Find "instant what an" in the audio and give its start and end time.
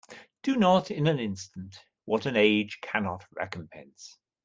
1.19-2.35